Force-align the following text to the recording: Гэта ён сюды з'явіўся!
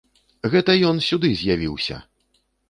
Гэта 0.53 0.75
ён 0.89 1.01
сюды 1.09 1.31
з'явіўся! 1.43 2.01